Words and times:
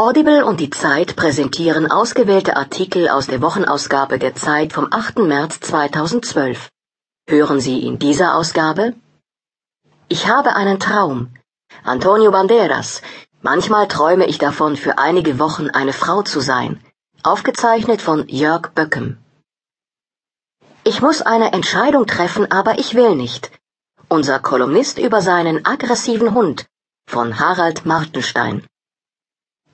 Audible 0.00 0.46
und 0.46 0.60
die 0.60 0.70
Zeit 0.70 1.14
präsentieren 1.14 1.90
ausgewählte 1.90 2.56
Artikel 2.56 3.10
aus 3.10 3.26
der 3.26 3.42
Wochenausgabe 3.42 4.18
der 4.18 4.34
Zeit 4.34 4.72
vom 4.72 4.88
8. 4.90 5.18
März 5.18 5.60
2012. 5.60 6.70
Hören 7.28 7.60
Sie 7.60 7.84
in 7.86 7.98
dieser 7.98 8.34
Ausgabe? 8.34 8.94
Ich 10.08 10.26
habe 10.26 10.56
einen 10.56 10.80
Traum. 10.80 11.34
Antonio 11.84 12.30
Banderas. 12.30 13.02
Manchmal 13.42 13.88
träume 13.88 14.24
ich 14.24 14.38
davon, 14.38 14.74
für 14.76 14.96
einige 14.96 15.38
Wochen 15.38 15.68
eine 15.68 15.92
Frau 15.92 16.22
zu 16.22 16.40
sein. 16.40 16.82
Aufgezeichnet 17.22 18.00
von 18.00 18.26
Jörg 18.26 18.70
Böckem. 18.70 19.18
Ich 20.82 21.02
muss 21.02 21.20
eine 21.20 21.52
Entscheidung 21.52 22.06
treffen, 22.06 22.50
aber 22.50 22.78
ich 22.78 22.94
will 22.94 23.16
nicht. 23.16 23.52
Unser 24.08 24.38
Kolumnist 24.38 24.98
über 24.98 25.20
seinen 25.20 25.66
aggressiven 25.66 26.32
Hund 26.32 26.64
von 27.06 27.38
Harald 27.38 27.84
Martenstein. 27.84 28.66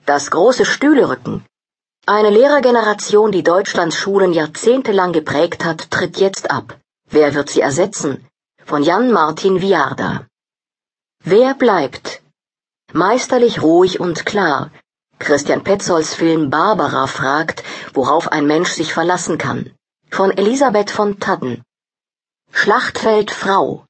Das 0.07 0.31
große 0.31 0.63
Stühlerücken. 0.63 1.45
Eine 2.05 2.29
Lehrergeneration, 2.29 3.33
die 3.33 3.43
Deutschlands 3.43 3.97
Schulen 3.97 4.31
jahrzehntelang 4.31 5.11
geprägt 5.11 5.65
hat, 5.65 5.91
tritt 5.91 6.15
jetzt 6.15 6.49
ab. 6.49 6.77
Wer 7.09 7.33
wird 7.33 7.49
sie 7.49 7.59
ersetzen? 7.59 8.25
Von 8.63 8.83
Jan 8.83 9.11
Martin 9.11 9.59
Viarda. 9.59 10.25
Wer 11.25 11.55
bleibt? 11.55 12.21
Meisterlich 12.93 13.61
ruhig 13.61 13.99
und 13.99 14.25
klar. 14.25 14.71
Christian 15.19 15.65
Petzolds 15.65 16.13
Film 16.13 16.49
Barbara 16.49 17.07
fragt, 17.07 17.65
worauf 17.93 18.31
ein 18.31 18.47
Mensch 18.47 18.71
sich 18.71 18.93
verlassen 18.93 19.37
kann. 19.37 19.73
Von 20.09 20.31
Elisabeth 20.31 20.89
von 20.89 21.19
Tadden. 21.19 21.63
Schlachtfeld 22.53 23.29
Frau. 23.29 23.83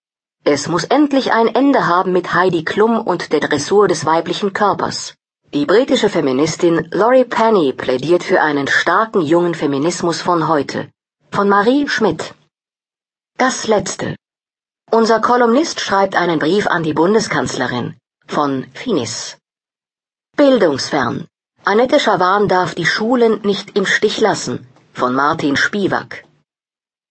Es 0.43 0.67
muss 0.67 0.85
endlich 0.85 1.31
ein 1.31 1.53
Ende 1.53 1.85
haben 1.85 2.11
mit 2.11 2.33
Heidi 2.33 2.63
Klum 2.63 2.99
und 2.99 3.31
der 3.33 3.41
Dressur 3.41 3.87
des 3.87 4.03
weiblichen 4.07 4.51
Körpers. 4.51 5.13
Die 5.53 5.65
britische 5.65 6.09
Feministin 6.09 6.89
Laurie 6.91 7.23
Penny 7.23 7.71
plädiert 7.71 8.21
für 8.21 8.41
einen 8.41 8.67
starken 8.67 9.21
jungen 9.21 9.55
Feminismus 9.55 10.21
von 10.21 10.49
heute. 10.49 10.89
Von 11.31 11.47
Marie 11.47 11.87
Schmidt. 11.87 12.33
Das 13.37 13.65
letzte. 13.65 14.17
Unser 14.91 15.21
Kolumnist 15.21 15.79
schreibt 15.79 16.17
einen 16.17 16.39
Brief 16.39 16.67
an 16.67 16.83
die 16.83 16.93
Bundeskanzlerin. 16.93 17.95
Von 18.27 18.65
Finis. 18.73 19.37
Bildungsfern. 20.35 21.27
Annette 21.63 22.01
Schawan 22.01 22.49
darf 22.49 22.75
die 22.75 22.85
Schulen 22.85 23.39
nicht 23.43 23.77
im 23.77 23.85
Stich 23.85 24.19
lassen. 24.19 24.67
Von 24.91 25.15
Martin 25.15 25.55
Spivak. 25.55 26.25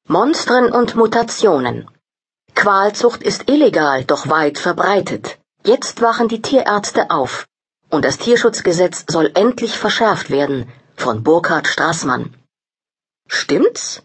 Monstren 0.09 0.71
und 0.71 0.95
Mutationen. 0.95 1.89
Qualzucht 2.55 3.23
ist 3.23 3.49
illegal, 3.49 4.05
doch 4.05 4.29
weit 4.29 4.59
verbreitet. 4.59 5.39
Jetzt 5.65 6.03
wachen 6.03 6.29
die 6.29 6.43
Tierärzte 6.43 7.11
auf 7.11 7.47
und 7.91 8.05
das 8.05 8.19
Tierschutzgesetz 8.19 9.05
soll 9.09 9.31
endlich 9.35 9.79
verschärft 9.79 10.31
werden 10.31 10.71
von 10.97 11.23
Burkhard 11.23 11.67
Straßmann. 11.67 12.35
Stimmt's? 13.29 14.03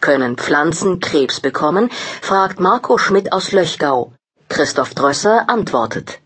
Können 0.00 0.36
Pflanzen 0.36 1.00
Krebs 1.00 1.40
bekommen? 1.40 1.90
fragt 2.20 2.58
Marco 2.58 2.98
Schmidt 2.98 3.32
aus 3.32 3.52
Löchgau. 3.52 4.12
Christoph 4.48 4.94
Drösser 4.94 5.48
antwortet. 5.48 6.20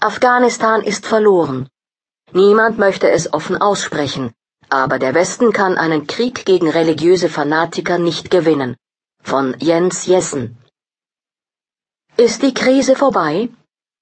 Afghanistan 0.00 0.82
ist 0.82 1.06
verloren. 1.06 1.68
Niemand 2.32 2.78
möchte 2.78 3.10
es 3.10 3.32
offen 3.32 3.56
aussprechen, 3.56 4.34
aber 4.68 4.98
der 4.98 5.14
Westen 5.14 5.52
kann 5.52 5.78
einen 5.78 6.06
Krieg 6.06 6.44
gegen 6.44 6.68
religiöse 6.68 7.28
Fanatiker 7.28 7.98
nicht 7.98 8.30
gewinnen. 8.30 8.76
Von 9.22 9.56
Jens 9.58 10.06
Jessen. 10.06 10.58
Ist 12.16 12.42
die 12.42 12.54
Krise 12.54 12.94
vorbei? 12.96 13.48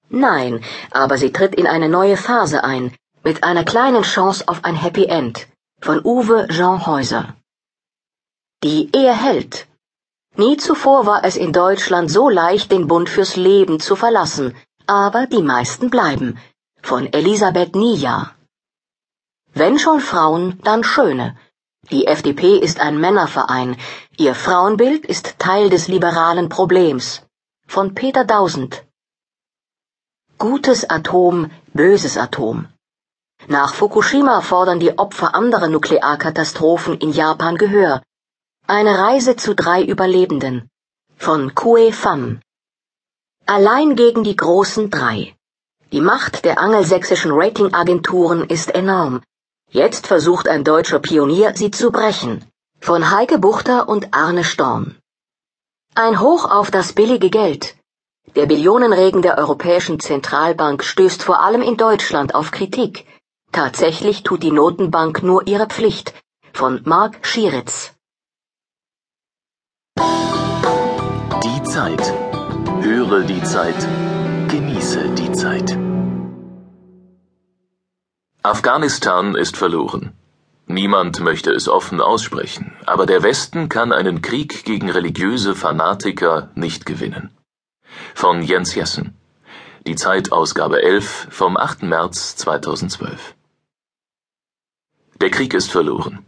Nein, 0.09 0.63
aber 0.91 1.17
sie 1.17 1.31
tritt 1.31 1.55
in 1.55 1.67
eine 1.67 1.89
neue 1.89 2.17
Phase 2.17 2.63
ein, 2.63 2.95
mit 3.23 3.43
einer 3.43 3.63
kleinen 3.63 4.03
Chance 4.03 4.47
auf 4.47 4.63
ein 4.63 4.75
Happy 4.75 5.05
End. 5.05 5.47
Von 5.81 5.99
Uwe 6.03 6.47
Jean 6.49 6.85
Häuser. 6.85 7.35
Die 8.63 8.89
Ehe 8.95 9.13
hält. 9.13 9.67
Nie 10.37 10.57
zuvor 10.57 11.05
war 11.05 11.23
es 11.23 11.37
in 11.37 11.53
Deutschland 11.53 12.09
so 12.11 12.29
leicht, 12.29 12.71
den 12.71 12.87
Bund 12.87 13.09
fürs 13.09 13.35
Leben 13.35 13.79
zu 13.79 13.95
verlassen, 13.95 14.55
aber 14.87 15.27
die 15.27 15.41
meisten 15.41 15.89
bleiben. 15.89 16.37
Von 16.81 17.11
Elisabeth 17.13 17.75
Nia. 17.75 18.31
Wenn 19.53 19.79
schon 19.79 20.01
Frauen, 20.01 20.59
dann 20.63 20.83
schöne. 20.83 21.37
Die 21.91 22.07
FDP 22.07 22.57
ist 22.57 22.79
ein 22.79 22.99
Männerverein. 22.99 23.77
Ihr 24.17 24.35
Frauenbild 24.35 25.05
ist 25.05 25.39
Teil 25.39 25.69
des 25.69 25.87
liberalen 25.87 26.49
Problems. 26.49 27.21
Von 27.67 27.95
Peter 27.95 28.25
Dausend. 28.25 28.83
Gutes 30.37 30.83
Atom, 30.89 31.49
böses 31.73 32.17
Atom. 32.17 32.67
Nach 33.47 33.73
Fukushima 33.73 34.41
fordern 34.41 34.81
die 34.81 34.97
Opfer 34.97 35.33
anderer 35.33 35.69
Nuklearkatastrophen 35.69 36.97
in 36.97 37.13
Japan 37.13 37.55
Gehör. 37.55 38.01
Eine 38.67 38.99
Reise 38.99 39.37
zu 39.37 39.55
drei 39.55 39.81
Überlebenden. 39.81 40.67
Von 41.15 41.55
Kue 41.55 41.93
Pham. 41.93 42.41
Allein 43.45 43.95
gegen 43.95 44.25
die 44.25 44.35
großen 44.35 44.89
drei. 44.89 45.37
Die 45.93 46.01
Macht 46.01 46.43
der 46.43 46.59
angelsächsischen 46.59 47.31
Ratingagenturen 47.31 48.43
ist 48.43 48.75
enorm. 48.75 49.21
Jetzt 49.69 50.05
versucht 50.05 50.49
ein 50.49 50.65
deutscher 50.65 50.99
Pionier, 50.99 51.53
sie 51.55 51.71
zu 51.71 51.91
brechen. 51.91 52.43
Von 52.81 53.09
Heike 53.09 53.39
Buchter 53.39 53.87
und 53.87 54.13
Arne 54.13 54.43
Storm. 54.43 54.97
Ein 55.93 56.19
Hoch 56.19 56.43
auf 56.43 56.71
das 56.71 56.91
billige 56.91 57.29
Geld. 57.29 57.77
Der 58.33 58.47
Billionenregen 58.47 59.21
der 59.21 59.37
Europäischen 59.37 59.99
Zentralbank 59.99 60.83
stößt 60.83 61.23
vor 61.23 61.41
allem 61.41 61.61
in 61.61 61.77
Deutschland 61.77 62.35
auf 62.35 62.51
Kritik. 62.51 63.05
Tatsächlich 63.51 64.23
tut 64.23 64.43
die 64.43 64.51
Notenbank 64.51 65.23
nur 65.23 65.47
ihre 65.47 65.67
Pflicht. 65.67 66.13
Von 66.51 66.81
Mark 66.83 67.19
Schieritz. 67.21 67.93
Die 71.43 71.63
Zeit. 71.63 72.13
Höre 72.81 73.21
die 73.21 73.43
Zeit. 73.43 73.87
Genieße 74.49 75.09
die 75.15 75.31
Zeit. 75.31 75.77
Afghanistan 78.43 79.35
ist 79.35 79.55
verloren. 79.55 80.11
Niemand 80.67 81.19
möchte 81.21 81.51
es 81.51 81.69
offen 81.69 82.01
aussprechen, 82.01 82.73
aber 82.85 83.05
der 83.05 83.23
Westen 83.23 83.69
kann 83.69 83.93
einen 83.93 84.21
Krieg 84.21 84.65
gegen 84.65 84.89
religiöse 84.89 85.55
Fanatiker 85.55 86.49
nicht 86.55 86.85
gewinnen 86.85 87.35
von 88.13 88.41
Jens 88.41 88.75
Jessen. 88.75 89.15
Die 89.87 89.95
Zeitausgabe 89.95 90.81
11 90.81 91.27
vom 91.29 91.57
8. 91.57 91.83
März 91.83 92.35
2012. 92.37 93.35
Der 95.21 95.29
Krieg 95.29 95.53
ist 95.53 95.71
verloren. 95.71 96.25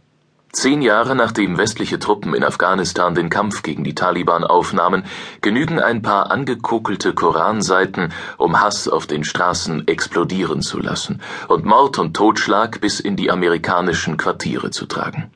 Zehn 0.52 0.80
Jahre 0.80 1.14
nachdem 1.14 1.58
westliche 1.58 1.98
Truppen 1.98 2.34
in 2.34 2.42
Afghanistan 2.42 3.14
den 3.14 3.28
Kampf 3.28 3.62
gegen 3.62 3.84
die 3.84 3.94
Taliban 3.94 4.44
aufnahmen, 4.44 5.04
genügen 5.42 5.78
ein 5.78 6.00
paar 6.00 6.30
angekokelte 6.30 7.12
Koranseiten, 7.12 8.12
um 8.38 8.60
Hass 8.60 8.88
auf 8.88 9.06
den 9.06 9.24
Straßen 9.24 9.86
explodieren 9.86 10.62
zu 10.62 10.78
lassen 10.78 11.20
und 11.48 11.66
Mord 11.66 11.98
und 11.98 12.16
Totschlag 12.16 12.80
bis 12.80 12.98
in 12.98 13.14
die 13.14 13.30
amerikanischen 13.30 14.16
Quartiere 14.16 14.70
zu 14.70 14.86
tragen. 14.86 15.30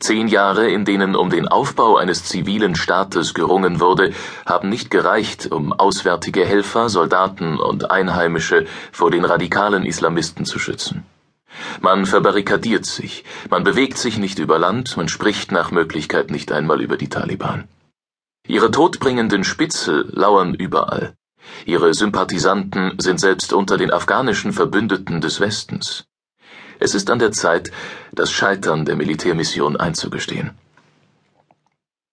Zehn 0.00 0.28
Jahre, 0.28 0.68
in 0.70 0.84
denen 0.84 1.16
um 1.16 1.30
den 1.30 1.48
Aufbau 1.48 1.96
eines 1.96 2.24
zivilen 2.24 2.76
Staates 2.76 3.34
gerungen 3.34 3.80
wurde, 3.80 4.12
haben 4.46 4.68
nicht 4.68 4.90
gereicht, 4.90 5.50
um 5.50 5.72
auswärtige 5.72 6.44
Helfer, 6.44 6.88
Soldaten 6.88 7.58
und 7.58 7.90
Einheimische 7.90 8.66
vor 8.92 9.10
den 9.10 9.24
radikalen 9.24 9.84
Islamisten 9.84 10.44
zu 10.44 10.58
schützen. 10.58 11.04
Man 11.80 12.06
verbarrikadiert 12.06 12.86
sich, 12.86 13.24
man 13.50 13.64
bewegt 13.64 13.98
sich 13.98 14.18
nicht 14.18 14.38
über 14.38 14.58
Land, 14.58 14.96
man 14.96 15.08
spricht 15.08 15.50
nach 15.50 15.70
Möglichkeit 15.70 16.30
nicht 16.30 16.52
einmal 16.52 16.80
über 16.80 16.96
die 16.96 17.08
Taliban. 17.08 17.66
Ihre 18.46 18.70
todbringenden 18.70 19.44
Spitzel 19.44 20.08
lauern 20.12 20.54
überall. 20.54 21.14
Ihre 21.66 21.92
Sympathisanten 21.94 22.94
sind 22.98 23.20
selbst 23.20 23.52
unter 23.52 23.76
den 23.76 23.90
afghanischen 23.90 24.52
Verbündeten 24.52 25.20
des 25.20 25.40
Westens. 25.40 26.04
Es 26.78 26.94
ist 26.94 27.10
an 27.10 27.18
der 27.18 27.32
Zeit, 27.32 27.70
das 28.12 28.30
Scheitern 28.30 28.84
der 28.84 28.96
Militärmission 28.96 29.76
einzugestehen. 29.76 30.50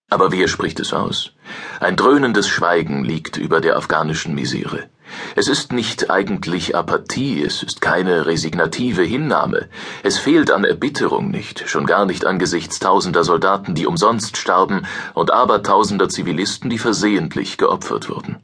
Aber 0.10 0.32
wer 0.32 0.48
spricht 0.48 0.80
es 0.80 0.94
aus? 0.94 1.32
Ein 1.80 1.96
dröhnendes 1.96 2.48
Schweigen 2.48 3.04
liegt 3.04 3.38
über 3.38 3.60
der 3.62 3.76
afghanischen 3.76 4.36
Misere. 4.36 4.90
Es 5.36 5.48
ist 5.48 5.72
nicht 5.72 6.10
eigentlich 6.10 6.76
Apathie, 6.76 7.44
es 7.44 7.64
ist 7.64 7.82
keine 7.82 8.26
resignative 8.26 9.04
Hinnahme, 9.04 9.70
es 10.04 10.18
fehlt 10.18 10.52
an 10.52 10.64
Erbitterung 10.64 11.30
nicht, 11.30 11.70
schon 11.70 11.86
gar 11.86 12.06
nicht 12.06 12.26
angesichts 12.26 12.80
tausender 12.80 13.24
Soldaten, 13.24 13.76
die 13.76 13.86
umsonst 13.86 14.38
starben, 14.38 14.88
und 15.14 15.32
abertausender 15.32 16.10
Zivilisten, 16.10 16.70
die 16.70 16.80
versehentlich 16.80 17.58
geopfert 17.58 18.10
wurden. 18.10 18.44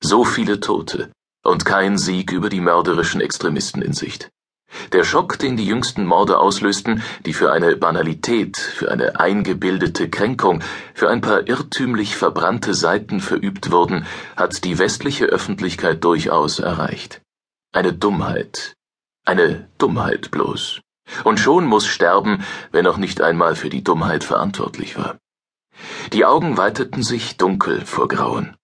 So 0.00 0.24
viele 0.24 0.60
Tote 0.60 1.10
und 1.42 1.64
kein 1.64 1.96
Sieg 1.96 2.32
über 2.32 2.50
die 2.50 2.60
mörderischen 2.60 3.20
Extremisten 3.20 3.80
in 3.80 3.94
Sicht. 3.94 4.30
Der 4.92 5.04
Schock, 5.04 5.38
den 5.38 5.56
die 5.56 5.66
jüngsten 5.66 6.06
Morde 6.06 6.38
auslösten, 6.38 7.02
die 7.26 7.34
für 7.34 7.52
eine 7.52 7.76
Banalität, 7.76 8.56
für 8.56 8.90
eine 8.90 9.20
eingebildete 9.20 10.08
Kränkung, 10.08 10.62
für 10.94 11.10
ein 11.10 11.20
paar 11.20 11.46
irrtümlich 11.46 12.16
verbrannte 12.16 12.74
Seiten 12.74 13.20
verübt 13.20 13.70
wurden, 13.70 14.06
hat 14.36 14.64
die 14.64 14.78
westliche 14.78 15.26
Öffentlichkeit 15.26 16.04
durchaus 16.04 16.58
erreicht. 16.58 17.20
Eine 17.72 17.92
Dummheit, 17.92 18.74
Eine 19.28 19.68
Dummheit 19.76 20.30
bloß. 20.30 20.80
Und 21.22 21.38
schon 21.38 21.66
muss 21.66 21.86
sterben, 21.86 22.44
wer 22.72 22.82
noch 22.82 22.96
nicht 22.96 23.20
einmal 23.20 23.56
für 23.56 23.68
die 23.68 23.84
Dummheit 23.84 24.24
verantwortlich 24.24 24.96
war. 24.96 25.18
Die 26.14 26.24
Augen 26.24 26.56
weiteten 26.56 27.02
sich 27.02 27.36
dunkel 27.36 27.84
vor 27.84 28.08
Grauen, 28.08 28.56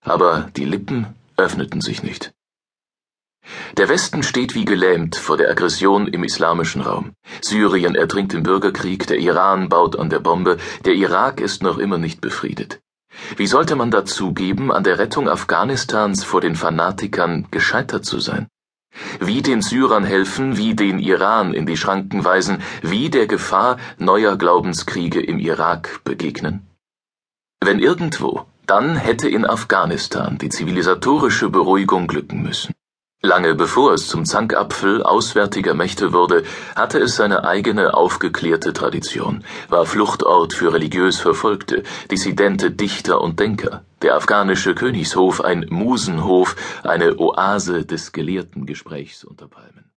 aber 0.00 0.48
die 0.56 0.64
Lippen 0.64 1.06
öffneten 1.36 1.80
sich 1.80 2.04
nicht. 2.04 2.32
Der 3.78 3.88
Westen 3.88 4.22
steht 4.22 4.54
wie 4.54 4.66
gelähmt 4.66 5.16
vor 5.16 5.38
der 5.38 5.50
Aggression 5.50 6.06
im 6.06 6.24
islamischen 6.24 6.82
Raum. 6.82 7.12
Syrien 7.40 7.94
ertrinkt 7.94 8.34
im 8.34 8.42
Bürgerkrieg, 8.42 9.06
der 9.06 9.18
Iran 9.18 9.68
baut 9.70 9.98
an 9.98 10.10
der 10.10 10.20
Bombe, 10.20 10.58
der 10.84 10.94
Irak 10.94 11.40
ist 11.40 11.62
noch 11.62 11.78
immer 11.78 11.96
nicht 11.96 12.20
befriedet. 12.20 12.80
Wie 13.36 13.46
sollte 13.46 13.74
man 13.74 13.90
da 13.90 14.04
zugeben, 14.04 14.70
an 14.70 14.84
der 14.84 14.98
Rettung 14.98 15.28
Afghanistans 15.28 16.22
vor 16.22 16.40
den 16.40 16.54
Fanatikern 16.54 17.46
gescheitert 17.50 18.04
zu 18.04 18.20
sein? 18.20 18.46
Wie 19.20 19.40
den 19.40 19.62
Syrern 19.62 20.04
helfen, 20.04 20.58
wie 20.58 20.74
den 20.74 20.98
Iran 20.98 21.54
in 21.54 21.64
die 21.64 21.78
Schranken 21.78 22.24
weisen, 22.24 22.58
wie 22.82 23.08
der 23.08 23.26
Gefahr 23.26 23.78
neuer 23.98 24.36
Glaubenskriege 24.36 25.20
im 25.20 25.38
Irak 25.38 26.00
begegnen? 26.04 26.66
Wenn 27.60 27.78
irgendwo, 27.78 28.44
dann 28.66 28.96
hätte 28.96 29.28
in 29.28 29.46
Afghanistan 29.46 30.36
die 30.36 30.50
zivilisatorische 30.50 31.48
Beruhigung 31.48 32.06
glücken 32.06 32.42
müssen. 32.42 32.74
Lange 33.24 33.54
bevor 33.54 33.92
es 33.94 34.08
zum 34.08 34.24
Zankapfel 34.24 35.04
auswärtiger 35.04 35.74
Mächte 35.74 36.12
wurde, 36.12 36.42
hatte 36.74 36.98
es 36.98 37.14
seine 37.14 37.44
eigene 37.44 37.94
aufgeklärte 37.94 38.72
Tradition, 38.72 39.44
war 39.68 39.86
Fluchtort 39.86 40.54
für 40.54 40.72
religiös 40.72 41.20
Verfolgte, 41.20 41.84
dissidente 42.10 42.72
Dichter 42.72 43.20
und 43.20 43.38
Denker, 43.38 43.84
der 44.02 44.16
afghanische 44.16 44.74
Königshof 44.74 45.40
ein 45.40 45.66
Musenhof, 45.70 46.56
eine 46.82 47.16
Oase 47.20 47.86
des 47.86 48.10
gelehrten 48.10 48.66
Gesprächs 48.66 49.22
unter 49.22 49.46
Palmen. 49.46 49.92